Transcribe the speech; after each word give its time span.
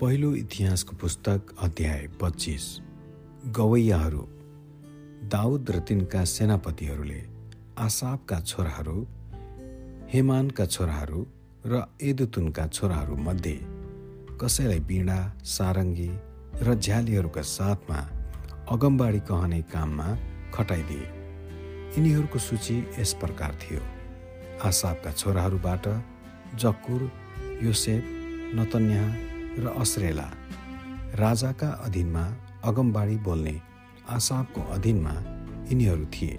पहिलो 0.00 0.34
इतिहासको 0.34 0.96
पुस्तक 0.96 1.50
अध्याय 1.62 2.06
पच्चिस। 2.20 2.64
गवैयाहरू 3.52 4.22
दाउद 5.28 5.70
र 5.70 5.78
तिनका 5.78 6.24
सेनापतिहरूले 6.24 7.20
आसाबका 7.78 8.38
छोराहरू 8.40 8.96
हेमानका 10.12 10.66
छोराहरू 10.66 11.20
र 11.66 11.82
एदुतुनका 12.00 12.66
छोराहरू 12.66 13.16
मध्ये 13.16 13.56
कसैलाई 14.40 14.80
बिँडा 14.88 15.20
सारङ्गी 15.44 16.10
र 16.64 16.74
झ्यालीहरूका 16.74 17.42
साथमा 17.42 18.00
अगमबाडी 18.72 19.20
कहने 19.28 19.62
काममा 19.68 20.08
खटाइदिए। 20.54 21.06
यिनीहरूको 21.96 22.38
सूची 22.38 22.76
यस 22.98 23.12
प्रकार 23.20 23.52
थियो। 23.62 23.82
आसाबका 24.64 25.12
छोराहरूबाट 25.12 25.84
जक्कुर 26.56 27.10
योसेफ 27.68 28.02
नतन्या 28.56 29.04
र 29.58 29.66
अस्रेला 29.78 30.28
राजाका 31.14 31.68
अधीनमा 31.68 32.24
अगमबाडी 32.64 33.16
बोल्ने 33.16 33.60
आसाबको 34.10 34.60
अधीनमा 34.60 35.14
यिनीहरू 35.70 36.04
थिए। 36.04 36.38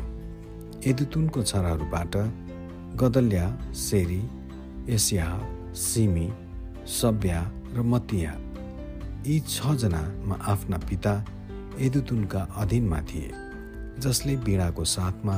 एदुतुनको 0.91 1.43
छोराहरूबाट 1.43 2.15
गदल्या 2.95 3.47
सेरी 3.73 4.21
एसिया 4.93 5.27
सिमी 5.75 6.27
सब्या 6.87 7.51
र 7.73 7.81
मतिया 7.81 8.31
यी 9.27 9.39
छजनामा 9.39 10.35
आफ्ना 10.35 10.77
पिता 10.77 11.13
एदुतुनका 11.79 12.41
अधीनमा 12.57 13.01
थिए 13.01 13.31
जसले 13.99 14.35
बिडाको 14.35 14.83
साथमा 14.85 15.37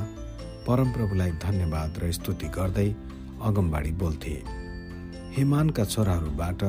परमप्रभुलाई 0.68 1.32
धन्यवाद 1.32 2.00
र 2.04 2.12
स्तुति 2.12 2.48
गर्दै 2.48 2.90
अगमबाडी 3.42 3.92
बोल्थे। 3.92 4.36
हेमानका 5.36 5.86
छोराहरूबाट 5.86 6.64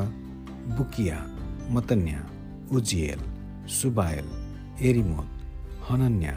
बुकिया 0.65 1.19
मतन्या 1.71 2.21
उजिएल 2.73 3.21
सुबायल 3.69 4.29
एरिमोत 4.81 5.31
हनन्या 5.91 6.37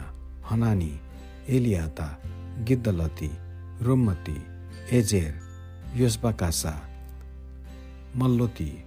हनानी 0.50 1.00
एलियाता 1.48 2.20
गिद्दलती 2.58 3.30
रोमती 3.82 4.36
एजेर 4.98 5.40
योसबाकासा 5.96 6.74
मल्लोती 8.16 8.84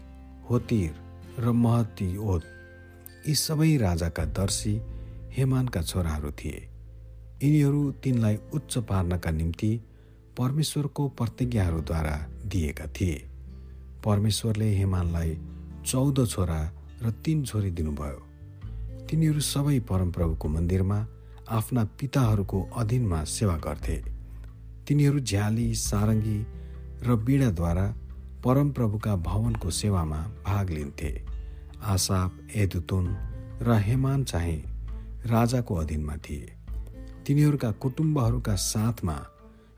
होतिर 0.49 0.91
र 1.39 1.51
महती 1.51 2.17
ओत 2.17 2.43
यी 3.27 3.35
सबै 3.35 3.77
राजाका 3.77 4.25
दर्शी 4.25 4.81
हेमानका 5.31 5.81
छोराहरू 5.81 6.31
थिए। 6.31 6.67
यिनीहरू 7.43 7.91
तिनलाई 7.91 8.37
उच्च 8.53 8.77
पार्नका 8.77 9.31
निम्ति 9.31 9.81
परमेश्वरको 10.37 11.07
प्रतिज्ञाहरूद्वारा 11.09 12.15
दिएका 12.45 12.85
थिए। 12.87 13.30
परमेश्वरले 14.05 14.69
हेमानलाई 14.75 15.37
चौध 15.85 16.27
छोरा 16.27 16.61
र 17.03 17.11
तीन 17.11 17.43
छोरी 17.45 17.71
दिनुभयो। 17.71 18.19
तिनीहरू 19.09 19.39
सबै 19.39 19.79
परमप्रभुको 19.79 20.47
मन्दिरमा 20.47 21.07
आफ्ना 21.49 21.83
पिताहरूको 21.99 22.61
अधीनमा 22.75 23.23
सेवा 23.23 23.57
गर्थे। 23.57 23.97
तिनीहरू 24.87 25.19
झ्याली 25.19 25.75
सारङ्गी 25.75 26.39
र 27.03 27.15
बिडाद्वारा 27.15 27.87
परमप्रभुका 28.43 29.15
भवनको 29.15 29.69
सेवामा 29.69 30.19
भाग 30.45 30.69
लिन्थे। 30.69 31.11
आसाप 31.83 32.31
एदुतुन 32.55 33.05
र 33.61 33.77
हेमान 33.77 34.23
चाहिँ 34.23 34.63
राजाको 35.25 35.75
अधीनमा 35.75 36.15
थिए। 36.15 36.53
तिनीहरूका 37.27 37.71
कुटुम्बहरूका 37.71 38.55
साथमा 38.55 39.17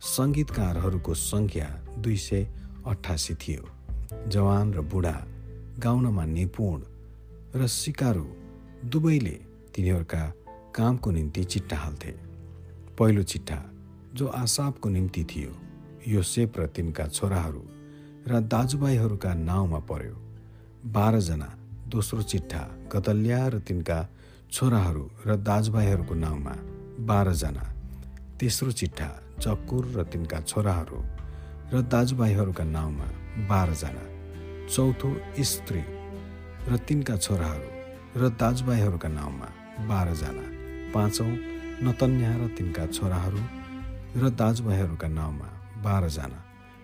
सङ्गीतकारहरूको 0.01 1.13
सङ्ख्या 1.13 1.67
दुई 1.97 2.17
सय 2.17 2.47
अठासी 2.87 3.35
थियो। 3.35 3.82
जवान 4.27 4.73
र 4.73 4.81
बुढा 4.81 5.15
गाउनमा 5.79 6.25
निपुण 6.25 6.81
र 7.55 7.67
सिकारु 7.67 8.25
दुवैले 8.85 9.37
तिनीहरूका 9.75 10.23
कामको 10.75 11.11
निम्ति 11.11 11.43
चिट्टा 11.43 11.77
हाल्थे। 11.77 12.11
पहिलो 12.99 13.23
चिट्ठा 13.23 13.59
जो 14.13 14.27
आसाबको 14.27 14.89
निम्ति 14.89 15.23
थियो 15.23 15.51
यो 16.07 16.21
सेप 16.21 16.59
र 16.59 16.67
तिनका 16.67 17.07
छोराहरू 17.07 17.63
र 18.27 18.39
दाजुभाइहरूका 18.39 19.33
नाउँमा 19.33 19.79
पर्यो। 19.79 20.15
बाह्रजना 20.85 21.49
दोस्रो 21.87 22.21
चिट्ठा 22.21 22.61
गदल्या 22.93 23.47
र 23.47 23.59
तिनका 23.59 23.99
छोराहरू 24.51 25.09
र 25.27 25.35
दाजुभाइहरूको 25.35 26.15
नाउँमा 26.15 26.55
बाह्रजना 27.05 27.63
तेस्रो 28.39 28.71
चिट्ठा 28.71 29.09
चक्कुर 29.39 29.85
र 29.95 30.03
तिनका 30.03 30.39
छोराहरू 30.41 30.99
र 31.73 31.81
दाजुभाइहरूका 31.81 32.63
नाउँमा 32.63 33.07
बाह्रजना 33.49 34.03
चौथो 34.67 35.09
स्त्री 35.43 35.83
र 36.69 36.77
तिनका 36.87 37.15
छोराहरू 37.17 37.69
र 38.15 38.29
दाजुभाइहरूका 38.35 39.09
नाउँमा 39.09 39.47
बाह्रजना 39.87 40.45
पाँचौँ 40.93 41.31
नतन्या 41.83 42.31
र 42.35 42.47
तिनका 42.57 42.85
छोराहरू 42.87 43.41
र 44.15 44.29
दाजुभाइहरूका 44.31 45.07
नाउँमा 45.09 45.47
बाह्रजना 45.83 46.39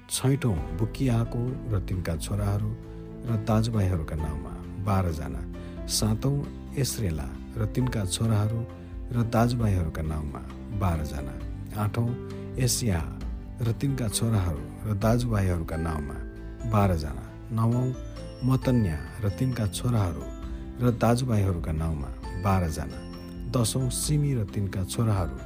छैटौँ 0.10 0.56
बुकियाको 0.78 1.42
र 1.72 1.80
तिनका 1.80 2.16
छोराहरू 2.18 2.70
र 3.26 3.38
दाजुभाइहरूका 3.46 4.16
नाउँमा 4.16 4.54
बाह्रजना 4.86 5.42
सातौँ 5.88 6.38
एस्रेला 6.78 7.28
र 7.58 7.66
तिनका 7.66 8.06
छोराहरू 8.08 8.60
र 9.12 9.24
दाजुभाइहरूका 9.30 10.02
नाउँमा 10.04 10.42
बाह्रजना 10.80 11.36
आठौँ 11.78 12.10
एसिया 12.58 13.02
र 13.62 13.72
तिनका 13.72 14.08
छोराहरू 14.10 14.64
र 14.86 14.98
दाजुभाइहरूका 14.98 15.78
नाउँमा 15.78 16.18
बाह्रजना 16.68 17.24
नवौँ 17.52 17.88
मतन्या 18.44 18.98
र 19.24 19.30
तिनका 19.40 19.66
छोराहरू 19.68 20.24
र 20.82 20.92
दाजुभाइहरूका 21.04 21.72
नाउँमा 21.72 22.10
बाह्रजना 22.44 22.98
दसौँ 23.56 23.90
सिमी 23.90 24.32
र 24.34 24.44
तिनका 24.54 24.84
छोराहरू 24.84 25.38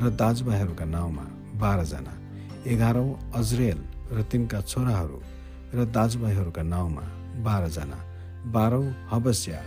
र 0.00 0.10
दाजुभाइहरूका 0.20 0.84
नाउँमा 0.84 1.24
बाह्रजना 1.60 2.12
एघारौँ 2.66 3.10
अजरेल 3.34 3.80
र 4.12 4.22
तिनका 4.30 4.60
छोराहरू 4.62 5.18
र 5.74 5.84
दाजुभाइहरूका 5.90 6.62
नाउँमा 6.62 7.04
बाह्रजना 7.46 7.98
बाह्रौँ 8.54 8.86
हबस्या 9.12 9.60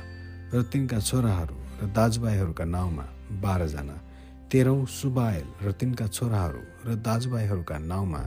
र 0.53 0.61
तिनका 0.71 0.99
छोराहरू 0.99 1.55
र 1.81 1.87
दाजुभाइहरूका 1.93 2.65
नाउँमा 2.65 3.05
बाह्रजना 3.43 3.95
तेह्रौँ 4.51 4.85
सुबायल 4.85 5.47
र 5.63 5.71
तिनका 5.71 6.07
छोराहरू 6.07 6.61
र 6.87 6.95
दाजुभाइहरूका 7.03 7.77
नाउँमा 7.77 8.21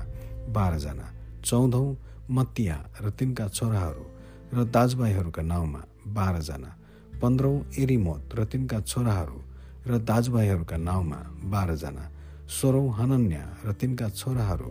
बाह्रजना। 0.54 1.20
चौधौँ 1.43 1.97
मतिया 2.31 2.77
र 3.01 3.11
तिनका 3.11 3.47
छोराहरू 3.49 4.05
र 4.53 4.65
दाजुभाइहरूका 4.67 5.43
नाउँमा 5.43 5.81
बाह्रजना 6.09 6.71
पन्ध्रौँ 7.21 7.56
एरिमोत 7.78 8.34
र 8.34 8.45
तिनका 8.47 8.81
छोराहरू 8.83 9.39
र 9.87 9.99
दाजुभाइहरूका 10.01 10.77
नाउँमा 10.78 11.19
बाह्रजना 11.45 12.05
सोह्रौँ 12.51 12.89
हनन्या 12.93 13.45
र 13.67 13.73
तिनका 13.73 14.09
छोराहरू 14.11 14.71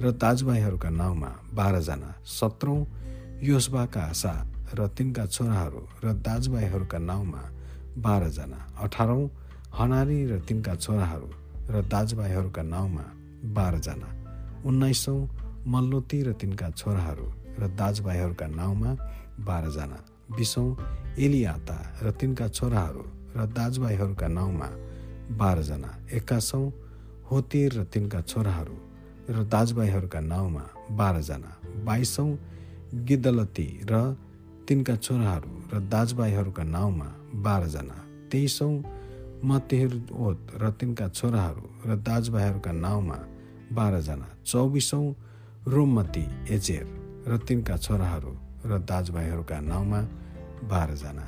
र 0.00 0.12
दाजुभाइहरूका 0.14 0.90
नाउँमा 0.90 1.30
बाह्रजना 1.52 2.10
सत्रौँ 2.28 2.80
योसबाका 3.42 4.00
आशा 4.02 4.34
र 4.74 4.86
तिनका 4.88 5.24
छोराहरू 5.26 5.82
र 6.04 6.12
दाजुभाइहरूका 6.20 6.98
नाउँमा 7.00 7.42
बाह्रजना 7.98 8.58
अठारौँ 8.78 9.24
हनारी 9.72 10.18
र 10.26 10.38
तिनका 10.40 10.74
छोराहरू 10.76 11.28
र 11.68 11.82
दाजुभाइहरूका 11.86 12.62
नाउँमा 12.64 13.04
बाह्रजना 13.54 14.08
उन्नाइसौँ 14.64 15.20
मल्लोती 15.66 16.22
र 16.22 16.32
तिनका 16.32 16.70
छोराहरू 16.70 17.26
र 17.58 17.68
दाजुभाइहरूका 17.76 18.46
नाउँमा 18.46 18.90
बाह्रजना। 19.40 19.98
बिसौँ 20.36 20.76
एलियाता 21.18 21.78
र 22.02 22.10
तिनका 22.10 22.48
छोराहरू 22.48 23.04
र 23.36 23.46
दाजुभाइहरूका 23.46 24.28
नाउँमा 24.28 24.68
बाह्रजना। 25.36 25.90
एक्कासौँ 26.12 26.72
होतिर 27.30 27.72
र 27.72 27.84
तिनका 27.84 28.20
छोराहरू 28.20 28.76
र 29.30 29.44
दाजुभाइहरूका 29.44 30.20
नाउँमा 30.20 30.64
बाह्रजना। 30.90 31.50
बाइसौँ 31.84 32.30
गिद्दलती 32.94 33.68
र 33.84 34.16
तिनका 34.68 34.96
छोराहरू 34.96 35.52
र 35.72 35.80
दाजुभाइहरूका 35.80 36.62
नाउँमा 36.64 37.08
बाह्रजना। 37.34 37.96
तेइसौँ 38.30 38.74
मतेहरोत 39.44 40.38
र 40.62 40.70
तिनका 40.70 41.08
छोराहरू 41.08 41.64
र 41.86 41.96
दाजुभाइहरूका 41.96 42.72
नाउँमा 42.72 43.18
बाह्रजना। 43.72 44.26
चौबिसौँ 44.46 45.29
रोमती 45.68 46.54
एजेर 46.54 46.86
र 47.28 47.36
तिनका 47.36 47.76
छोराहरू 47.76 48.32
र 48.64 48.78
दाजुभाइहरूका 48.78 49.60
नाउँमा 49.60 50.00
बाह्रजना। 50.64 51.26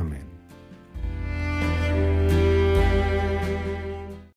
आमेन। 0.00 0.37